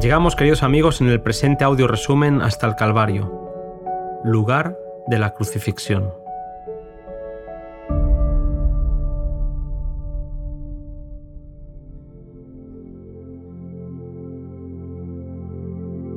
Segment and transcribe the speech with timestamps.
[0.00, 4.76] Llegamos, queridos amigos, en el presente audio resumen hasta el Calvario, lugar
[5.06, 6.10] de la crucifixión.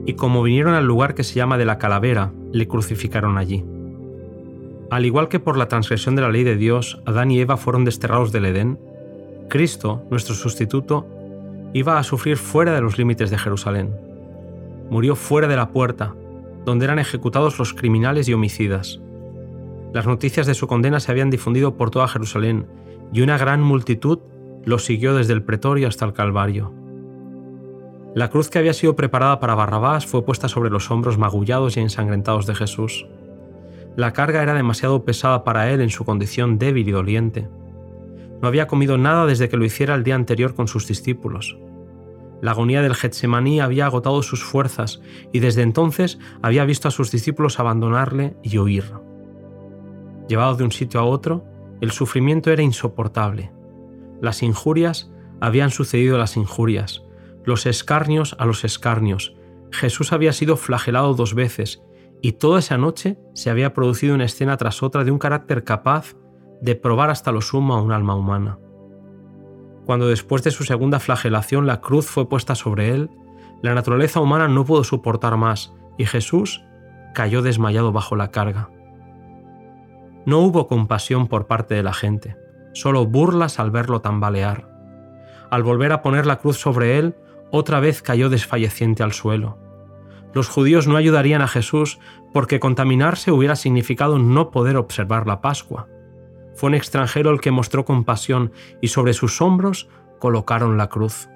[0.06, 3.64] Y como vinieron al lugar que se llama de la calavera, le crucificaron allí.
[4.92, 7.86] Al igual que por la transgresión de la ley de Dios, Adán y Eva fueron
[7.86, 8.78] desterrados del Edén,
[9.48, 11.08] Cristo, nuestro sustituto,
[11.74, 13.96] iba a sufrir fuera de los límites de Jerusalén.
[14.90, 16.16] Murió fuera de la puerta,
[16.66, 19.00] donde eran ejecutados los criminales y homicidas.
[19.94, 22.68] Las noticias de su condena se habían difundido por toda Jerusalén
[23.12, 24.20] y una gran multitud
[24.66, 26.74] lo siguió desde el pretorio hasta el Calvario.
[28.16, 31.80] La cruz que había sido preparada para Barrabás fue puesta sobre los hombros magullados y
[31.80, 33.08] ensangrentados de Jesús.
[33.96, 37.48] La carga era demasiado pesada para él en su condición débil y doliente.
[38.42, 41.58] No había comido nada desde que lo hiciera el día anterior con sus discípulos.
[42.42, 45.02] La agonía del Getsemaní había agotado sus fuerzas
[45.34, 48.86] y desde entonces había visto a sus discípulos abandonarle y huir.
[50.30, 51.44] Llevado de un sitio a otro,
[51.82, 53.52] el sufrimiento era insoportable.
[54.22, 57.04] Las injurias habían sucedido las injurias,
[57.46, 59.36] los escarnios a los escarnios.
[59.72, 61.82] Jesús había sido flagelado dos veces
[62.22, 66.16] y toda esa noche se había producido una escena tras otra de un carácter capaz
[66.62, 68.58] de probar hasta lo sumo a un alma humana.
[69.86, 73.10] Cuando después de su segunda flagelación la cruz fue puesta sobre él,
[73.62, 76.64] la naturaleza humana no pudo soportar más y Jesús
[77.14, 78.70] cayó desmayado bajo la carga.
[80.26, 82.38] No hubo compasión por parte de la gente,
[82.74, 84.70] solo burlas al verlo tambalear.
[85.50, 87.16] Al volver a poner la cruz sobre él,
[87.52, 89.58] otra vez cayó desfalleciente al suelo.
[90.34, 92.00] Los judíos no ayudarían a Jesús
[92.34, 95.88] porque contaminarse hubiera significado no poder observar la Pascua.
[96.60, 99.88] Fue un extranjero el que mostró compasión y sobre sus hombros
[100.20, 101.30] colocaron la cruz.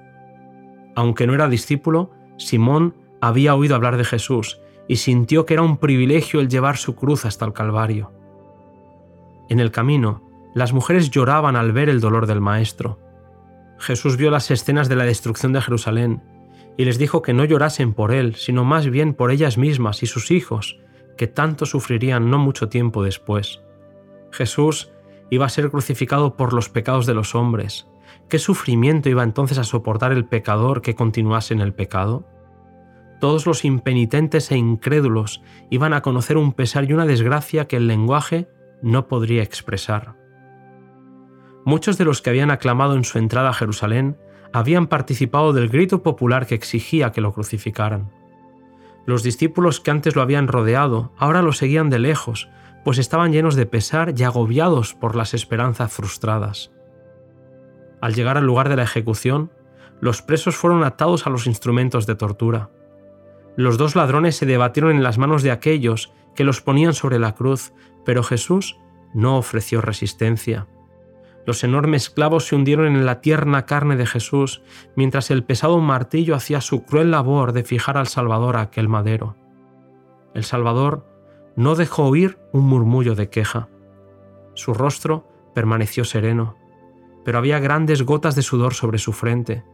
[0.94, 5.78] Aunque no era discípulo, Simón había oído hablar de Jesús y sintió que era un
[5.78, 8.12] privilegio el llevar su cruz hasta el Calvario.
[9.48, 12.98] En el camino, las mujeres lloraban al ver el dolor del Maestro.
[13.78, 16.22] Jesús vio las escenas de la destrucción de Jerusalén
[16.76, 20.06] y les dijo que no llorasen por él, sino más bien por ellas mismas y
[20.06, 20.78] sus hijos,
[21.16, 23.62] que tanto sufrirían no mucho tiempo después.
[24.30, 24.90] Jesús
[25.34, 27.88] iba a ser crucificado por los pecados de los hombres.
[28.28, 32.26] ¿Qué sufrimiento iba entonces a soportar el pecador que continuase en el pecado?
[33.20, 37.86] Todos los impenitentes e incrédulos iban a conocer un pesar y una desgracia que el
[37.86, 38.48] lenguaje
[38.82, 40.16] no podría expresar.
[41.64, 44.18] Muchos de los que habían aclamado en su entrada a Jerusalén
[44.52, 48.10] habían participado del grito popular que exigía que lo crucificaran.
[49.06, 52.48] Los discípulos que antes lo habían rodeado ahora lo seguían de lejos,
[52.84, 56.70] pues estaban llenos de pesar y agobiados por las esperanzas frustradas.
[58.00, 59.50] Al llegar al lugar de la ejecución,
[60.00, 62.70] los presos fueron atados a los instrumentos de tortura.
[63.56, 67.34] Los dos ladrones se debatieron en las manos de aquellos que los ponían sobre la
[67.34, 67.72] cruz,
[68.04, 68.76] pero Jesús
[69.14, 70.66] no ofreció resistencia.
[71.46, 74.62] Los enormes clavos se hundieron en la tierna carne de Jesús,
[74.96, 79.36] mientras el pesado martillo hacía su cruel labor de fijar al Salvador a aquel madero.
[80.34, 81.13] El Salvador
[81.56, 83.68] no dejó oír un murmullo de queja.
[84.54, 86.56] Su rostro permaneció sereno,
[87.24, 89.64] pero había grandes gotas de sudor sobre su frente.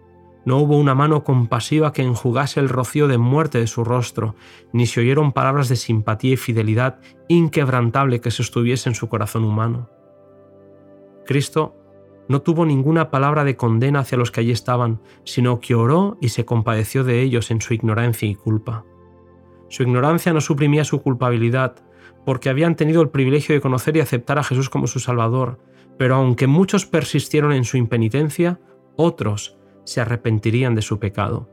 [0.45, 4.35] No hubo una mano compasiva que enjugase el rocío de muerte de su rostro,
[4.73, 6.99] ni se oyeron palabras de simpatía y fidelidad
[7.29, 9.91] inquebrantable que sostuviese en su corazón humano.
[11.27, 11.77] Cristo
[12.29, 16.31] no tuvo ninguna palabra de condena hacia los que allí estaban, sino que oró y
[16.31, 18.85] se compadeció de ellos en su ignorancia y culpa.
[19.71, 21.77] Su ignorancia no suprimía su culpabilidad,
[22.27, 25.59] porque habían tenido el privilegio de conocer y aceptar a Jesús como su Salvador,
[25.97, 28.61] pero aunque muchos persistieron en su impenitencia,
[28.97, 31.49] otros se arrepentirían de su pecado.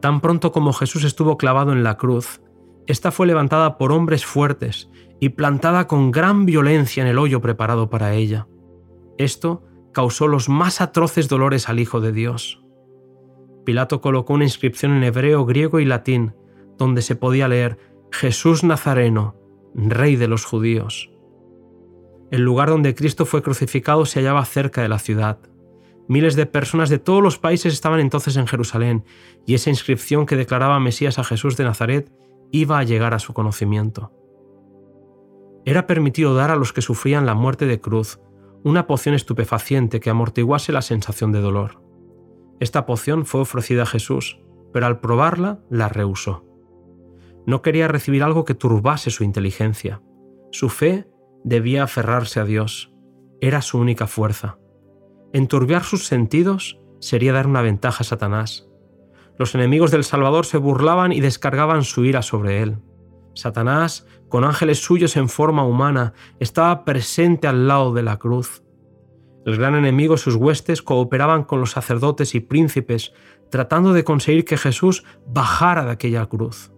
[0.00, 2.40] Tan pronto como Jesús estuvo clavado en la cruz,
[2.86, 7.90] ésta fue levantada por hombres fuertes y plantada con gran violencia en el hoyo preparado
[7.90, 8.46] para ella.
[9.18, 12.62] Esto causó los más atroces dolores al Hijo de Dios.
[13.64, 16.34] Pilato colocó una inscripción en hebreo, griego y latín,
[16.78, 17.78] donde se podía leer
[18.10, 19.36] Jesús Nazareno,
[19.74, 21.10] Rey de los judíos.
[22.30, 25.38] El lugar donde Cristo fue crucificado se hallaba cerca de la ciudad.
[26.08, 29.04] Miles de personas de todos los países estaban entonces en Jerusalén,
[29.46, 32.12] y esa inscripción que declaraba Mesías a Jesús de Nazaret
[32.50, 34.12] iba a llegar a su conocimiento.
[35.64, 38.20] Era permitido dar a los que sufrían la muerte de cruz
[38.64, 41.89] una poción estupefaciente que amortiguase la sensación de dolor.
[42.60, 44.40] Esta poción fue ofrecida a Jesús,
[44.72, 46.44] pero al probarla la rehusó.
[47.46, 50.02] No quería recibir algo que turbase su inteligencia.
[50.52, 51.08] Su fe
[51.42, 52.92] debía aferrarse a Dios.
[53.40, 54.58] Era su única fuerza.
[55.32, 58.68] Enturbiar sus sentidos sería dar una ventaja a Satanás.
[59.38, 62.78] Los enemigos del Salvador se burlaban y descargaban su ira sobre él.
[63.34, 68.62] Satanás, con ángeles suyos en forma humana, estaba presente al lado de la cruz.
[69.46, 73.12] El gran enemigo y sus huestes cooperaban con los sacerdotes y príncipes,
[73.50, 76.72] tratando de conseguir que Jesús bajara de aquella cruz.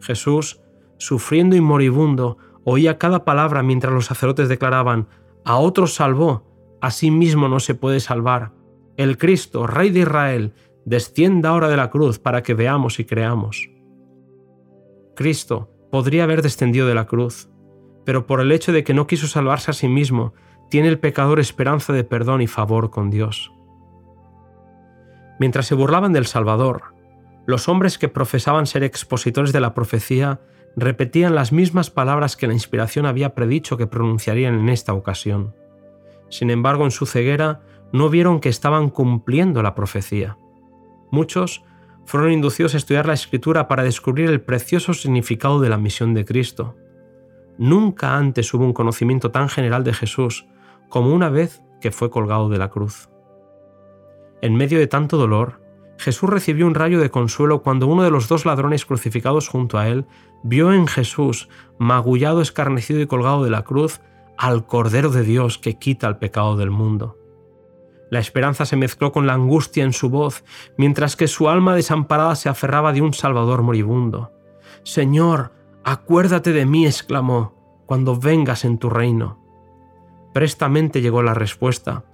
[0.00, 0.60] Jesús,
[0.98, 5.08] sufriendo y moribundo, oía cada palabra mientras los sacerdotes declaraban,
[5.44, 8.52] a otros salvó, a sí mismo no se puede salvar.
[8.96, 10.52] El Cristo, Rey de Israel,
[10.84, 13.70] descienda ahora de la cruz para que veamos y creamos.
[15.14, 17.48] Cristo podría haber descendido de la cruz,
[18.04, 20.34] pero por el hecho de que no quiso salvarse a sí mismo,
[20.74, 23.52] tiene el pecador esperanza de perdón y favor con Dios.
[25.38, 26.96] Mientras se burlaban del Salvador,
[27.46, 30.40] los hombres que profesaban ser expositores de la profecía
[30.74, 35.54] repetían las mismas palabras que la inspiración había predicho que pronunciarían en esta ocasión.
[36.28, 37.60] Sin embargo, en su ceguera
[37.92, 40.38] no vieron que estaban cumpliendo la profecía.
[41.12, 41.62] Muchos
[42.04, 46.24] fueron inducidos a estudiar la escritura para descubrir el precioso significado de la misión de
[46.24, 46.74] Cristo.
[47.58, 50.48] Nunca antes hubo un conocimiento tan general de Jesús
[50.94, 53.08] como una vez que fue colgado de la cruz.
[54.42, 55.60] En medio de tanto dolor,
[55.98, 59.88] Jesús recibió un rayo de consuelo cuando uno de los dos ladrones crucificados junto a
[59.88, 60.06] él
[60.44, 61.48] vio en Jesús,
[61.78, 64.02] magullado, escarnecido y colgado de la cruz,
[64.38, 67.18] al Cordero de Dios que quita el pecado del mundo.
[68.08, 70.44] La esperanza se mezcló con la angustia en su voz,
[70.78, 74.30] mientras que su alma desamparada se aferraba de un Salvador moribundo.
[74.84, 79.43] Señor, acuérdate de mí, exclamó, cuando vengas en tu reino.
[80.34, 82.04] Prestamente llegó la respuesta.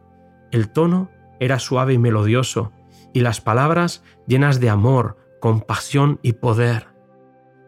[0.52, 2.70] El tono era suave y melodioso,
[3.14, 6.88] y las palabras llenas de amor, compasión y poder.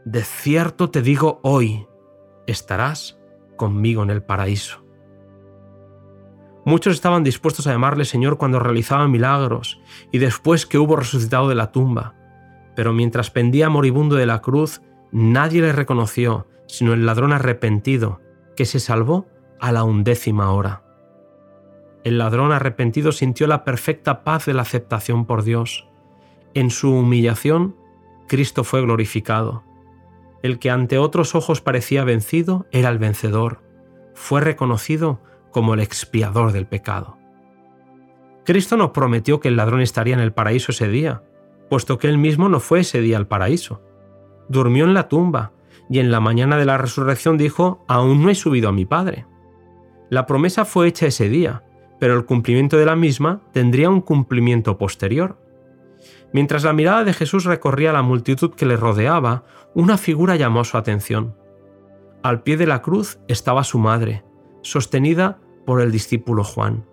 [0.04, 1.86] De cierto te digo hoy,
[2.46, 3.18] estarás
[3.56, 4.84] conmigo en el paraíso.
[6.66, 9.80] Muchos estaban dispuestos a llamarle Señor cuando realizaba milagros
[10.12, 12.14] y después que hubo resucitado de la tumba,
[12.76, 14.82] pero mientras pendía moribundo de la cruz,
[15.12, 18.20] nadie le reconoció, sino el ladrón arrepentido,
[18.54, 19.26] que se salvó
[19.62, 20.82] a la undécima hora.
[22.02, 25.88] El ladrón arrepentido sintió la perfecta paz de la aceptación por Dios.
[26.52, 27.76] En su humillación,
[28.26, 29.62] Cristo fue glorificado.
[30.42, 33.62] El que ante otros ojos parecía vencido era el vencedor.
[34.14, 35.20] Fue reconocido
[35.52, 37.16] como el expiador del pecado.
[38.44, 41.22] Cristo no prometió que el ladrón estaría en el paraíso ese día,
[41.70, 43.80] puesto que él mismo no fue ese día al paraíso.
[44.48, 45.52] Durmió en la tumba
[45.88, 49.26] y en la mañana de la resurrección dijo, aún no he subido a mi Padre.
[50.12, 51.62] La promesa fue hecha ese día,
[51.98, 55.38] pero el cumplimiento de la misma tendría un cumplimiento posterior.
[56.34, 59.44] Mientras la mirada de Jesús recorría la multitud que le rodeaba,
[59.74, 61.34] una figura llamó su atención.
[62.22, 64.22] Al pie de la cruz estaba su madre,
[64.60, 66.84] sostenida por el discípulo Juan.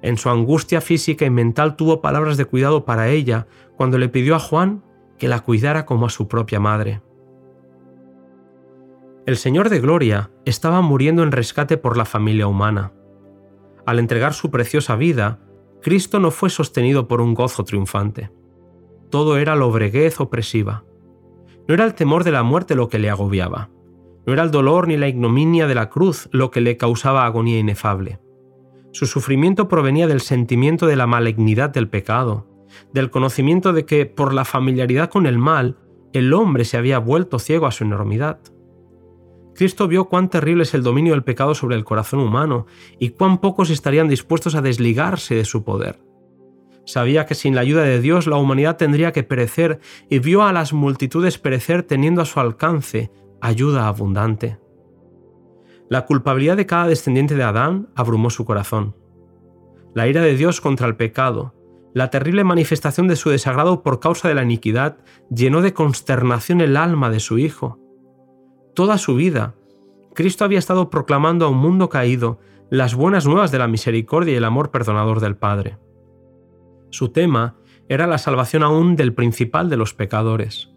[0.00, 4.34] En su angustia física y mental tuvo palabras de cuidado para ella cuando le pidió
[4.34, 4.82] a Juan
[5.18, 7.02] que la cuidara como a su propia madre.
[9.26, 12.92] El Señor de Gloria estaba muriendo en rescate por la familia humana
[13.86, 15.38] al entregar su preciosa vida,
[15.80, 18.30] Cristo no fue sostenido por un gozo triunfante.
[19.10, 20.84] Todo era lobreguez opresiva.
[21.68, 23.70] No era el temor de la muerte lo que le agobiaba.
[24.26, 27.60] No era el dolor ni la ignominia de la cruz lo que le causaba agonía
[27.60, 28.18] inefable.
[28.90, 32.48] Su sufrimiento provenía del sentimiento de la malignidad del pecado,
[32.92, 35.76] del conocimiento de que, por la familiaridad con el mal,
[36.12, 38.40] el hombre se había vuelto ciego a su enormidad.
[39.56, 42.66] Cristo vio cuán terrible es el dominio del pecado sobre el corazón humano
[42.98, 45.98] y cuán pocos estarían dispuestos a desligarse de su poder.
[46.84, 50.52] Sabía que sin la ayuda de Dios la humanidad tendría que perecer y vio a
[50.52, 53.10] las multitudes perecer teniendo a su alcance
[53.40, 54.58] ayuda abundante.
[55.88, 58.94] La culpabilidad de cada descendiente de Adán abrumó su corazón.
[59.94, 61.54] La ira de Dios contra el pecado,
[61.94, 64.98] la terrible manifestación de su desagrado por causa de la iniquidad,
[65.30, 67.85] llenó de consternación el alma de su Hijo
[68.76, 69.56] toda su vida.
[70.14, 72.38] Cristo había estado proclamando a un mundo caído
[72.70, 75.78] las buenas nuevas de la misericordia y el amor perdonador del Padre.
[76.90, 77.56] Su tema
[77.88, 80.70] era la salvación aún del principal de los pecadores.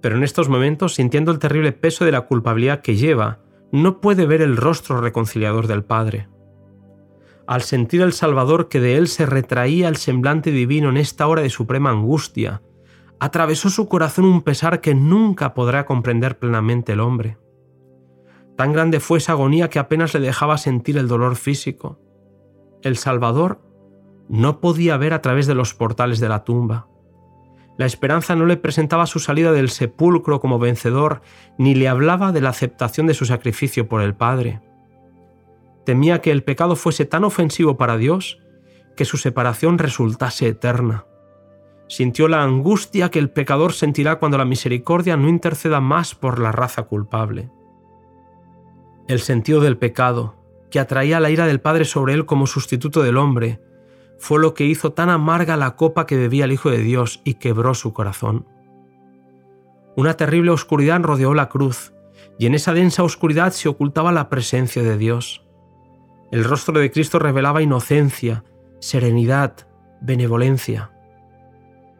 [0.00, 3.40] Pero en estos momentos, sintiendo el terrible peso de la culpabilidad que lleva,
[3.72, 6.28] no puede ver el rostro reconciliador del Padre.
[7.46, 11.42] Al sentir el Salvador que de él se retraía el semblante divino en esta hora
[11.42, 12.62] de suprema angustia,
[13.22, 17.38] atravesó su corazón un pesar que nunca podrá comprender plenamente el hombre.
[18.56, 22.00] Tan grande fue esa agonía que apenas le dejaba sentir el dolor físico.
[22.82, 23.60] El Salvador
[24.28, 26.88] no podía ver a través de los portales de la tumba.
[27.78, 31.22] La esperanza no le presentaba su salida del sepulcro como vencedor,
[31.58, 34.62] ni le hablaba de la aceptación de su sacrificio por el Padre.
[35.86, 38.40] Temía que el pecado fuese tan ofensivo para Dios
[38.96, 41.06] que su separación resultase eterna.
[41.92, 46.50] Sintió la angustia que el pecador sentirá cuando la misericordia no interceda más por la
[46.50, 47.50] raza culpable.
[49.08, 50.34] El sentido del pecado,
[50.70, 53.60] que atraía la ira del Padre sobre él como sustituto del hombre,
[54.16, 57.34] fue lo que hizo tan amarga la copa que bebía el Hijo de Dios y
[57.34, 58.46] quebró su corazón.
[59.94, 61.92] Una terrible oscuridad rodeó la cruz,
[62.38, 65.44] y en esa densa oscuridad se ocultaba la presencia de Dios.
[66.30, 68.44] El rostro de Cristo revelaba inocencia,
[68.80, 69.68] serenidad,
[70.00, 70.91] benevolencia.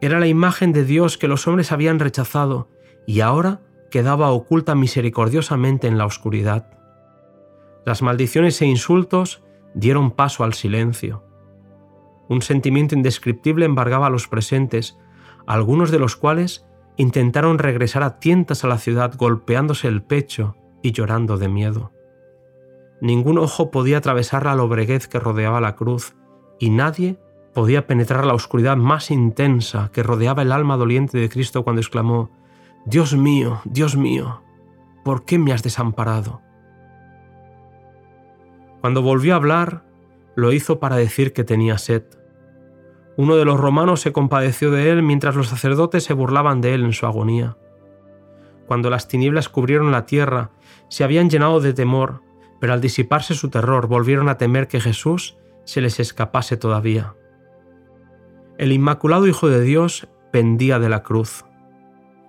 [0.03, 2.67] Era la imagen de Dios que los hombres habían rechazado
[3.07, 6.77] y ahora quedaba oculta misericordiosamente en la oscuridad.
[7.85, 11.23] Las maldiciones e insultos dieron paso al silencio.
[12.27, 14.97] Un sentimiento indescriptible embargaba a los presentes,
[15.47, 16.65] algunos de los cuales
[16.97, 21.93] intentaron regresar a tientas a la ciudad golpeándose el pecho y llorando de miedo.
[22.99, 26.13] Ningún ojo podía atravesar la lobreguez que rodeaba la cruz,
[26.59, 27.21] y nadie
[27.53, 32.31] podía penetrar la oscuridad más intensa que rodeaba el alma doliente de Cristo cuando exclamó,
[32.85, 34.41] Dios mío, Dios mío,
[35.03, 36.41] ¿por qué me has desamparado?
[38.81, 39.85] Cuando volvió a hablar,
[40.35, 42.03] lo hizo para decir que tenía sed.
[43.15, 46.83] Uno de los romanos se compadeció de él mientras los sacerdotes se burlaban de él
[46.83, 47.57] en su agonía.
[48.67, 50.51] Cuando las tinieblas cubrieron la tierra,
[50.89, 52.21] se habían llenado de temor,
[52.59, 57.13] pero al disiparse su terror volvieron a temer que Jesús se les escapase todavía.
[58.59, 61.43] El Inmaculado Hijo de Dios pendía de la cruz.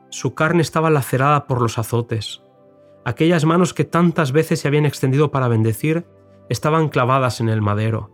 [0.08, 2.42] Su carne estaba lacerada por los azotes.
[3.04, 6.06] Aquellas manos que tantas veces se habían extendido para bendecir
[6.48, 8.10] estaban clavadas en el madero.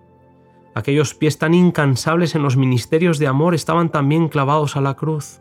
[0.74, 5.40] Aquellos pies tan incansables en los ministerios de amor estaban también clavados a la cruz.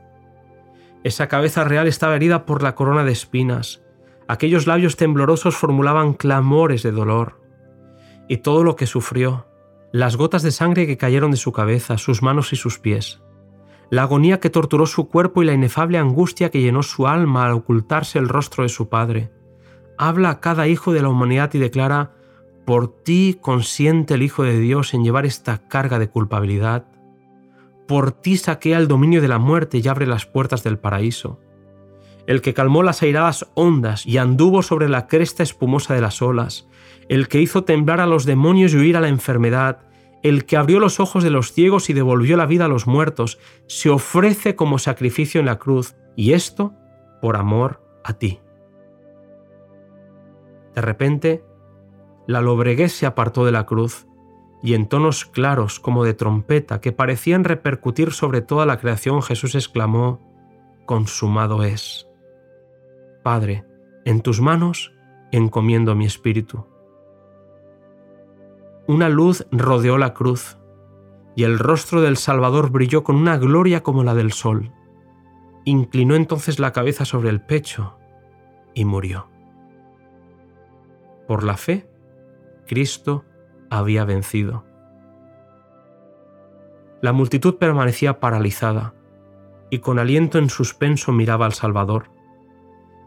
[1.03, 3.81] Esa cabeza real estaba herida por la corona de espinas.
[4.27, 7.41] Aquellos labios temblorosos formulaban clamores de dolor.
[8.27, 9.47] Y todo lo que sufrió,
[9.91, 13.21] las gotas de sangre que cayeron de su cabeza, sus manos y sus pies,
[13.89, 17.53] la agonía que torturó su cuerpo y la inefable angustia que llenó su alma al
[17.53, 19.31] ocultarse el rostro de su Padre,
[19.97, 22.13] habla a cada hijo de la humanidad y declara,
[22.65, 26.85] por ti consiente el Hijo de Dios en llevar esta carga de culpabilidad.
[27.87, 31.39] Por ti saquea el dominio de la muerte y abre las puertas del paraíso.
[32.29, 36.67] El que calmó las airadas ondas y anduvo sobre la cresta espumosa de las olas.
[37.07, 39.79] El que hizo temblar a los demonios y huir a la enfermedad.
[40.21, 43.39] El que abrió los ojos de los ciegos y devolvió la vida a los muertos.
[43.65, 45.95] Se ofrece como sacrificio en la cruz.
[46.15, 46.75] Y esto
[47.19, 48.39] por amor a ti.
[50.75, 51.43] De repente,
[52.27, 54.05] la lobreguez se apartó de la cruz,
[54.61, 59.55] y en tonos claros como de trompeta que parecían repercutir sobre toda la creación, Jesús
[59.55, 60.19] exclamó,
[60.85, 62.08] Consumado es.
[63.23, 63.65] Padre,
[64.05, 64.93] en tus manos
[65.31, 66.65] encomiendo mi espíritu.
[68.87, 70.57] Una luz rodeó la cruz,
[71.35, 74.73] y el rostro del Salvador brilló con una gloria como la del sol.
[75.63, 77.97] Inclinó entonces la cabeza sobre el pecho
[78.73, 79.29] y murió.
[81.27, 81.87] Por la fe,
[82.65, 83.25] Cristo
[83.69, 84.65] había vencido.
[87.01, 88.95] La multitud permanecía paralizada
[89.69, 92.09] y con aliento en suspenso miraba al Salvador.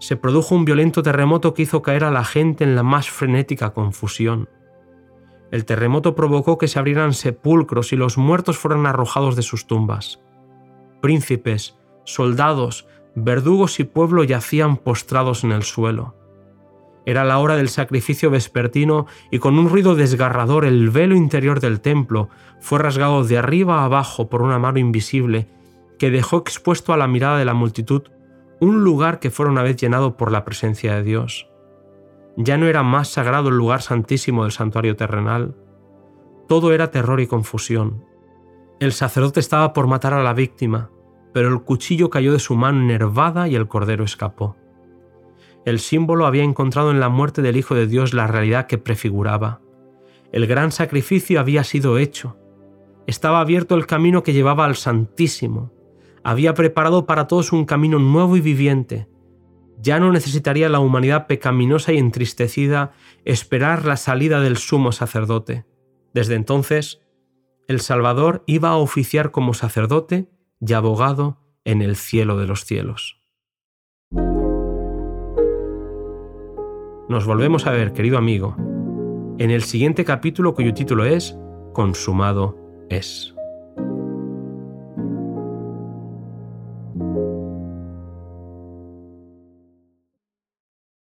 [0.02, 3.70] Se produjo un violento terremoto que hizo caer a la gente en la más frenética
[3.70, 4.48] confusión.
[5.52, 10.20] El terremoto provocó que se abrieran sepulcros y los muertos fueran arrojados de sus tumbas.
[11.00, 16.16] Príncipes, soldados, verdugos y pueblo yacían postrados en el suelo.
[17.06, 21.80] Era la hora del sacrificio vespertino y con un ruido desgarrador el velo interior del
[21.80, 22.28] templo
[22.58, 25.46] fue rasgado de arriba a abajo por una mano invisible
[25.96, 28.02] que dejó expuesto a la mirada de la multitud
[28.62, 31.48] un lugar que fuera una vez llenado por la presencia de Dios.
[32.36, 35.56] Ya no era más sagrado el lugar santísimo del santuario terrenal.
[36.46, 38.04] Todo era terror y confusión.
[38.78, 40.92] El sacerdote estaba por matar a la víctima,
[41.32, 44.56] pero el cuchillo cayó de su mano enervada y el cordero escapó.
[45.64, 49.60] El símbolo había encontrado en la muerte del Hijo de Dios la realidad que prefiguraba.
[50.30, 52.36] El gran sacrificio había sido hecho.
[53.08, 55.72] Estaba abierto el camino que llevaba al Santísimo.
[56.24, 59.08] Había preparado para todos un camino nuevo y viviente.
[59.78, 62.92] Ya no necesitaría la humanidad pecaminosa y entristecida
[63.24, 65.64] esperar la salida del sumo sacerdote.
[66.14, 67.00] Desde entonces,
[67.66, 70.28] el Salvador iba a oficiar como sacerdote
[70.60, 73.18] y abogado en el cielo de los cielos.
[77.08, 78.54] Nos volvemos a ver, querido amigo,
[79.38, 81.36] en el siguiente capítulo cuyo título es
[81.72, 82.56] Consumado
[82.88, 83.34] es.